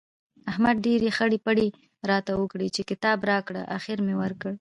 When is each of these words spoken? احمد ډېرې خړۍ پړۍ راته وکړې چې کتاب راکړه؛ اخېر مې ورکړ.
احمد 0.51 0.75
ډېرې 0.85 1.09
خړۍ 1.17 1.39
پړۍ 1.45 1.69
راته 2.09 2.31
وکړې 2.35 2.67
چې 2.75 2.81
کتاب 2.89 3.17
راکړه؛ 3.31 3.61
اخېر 3.77 3.97
مې 4.05 4.15
ورکړ. 4.21 4.49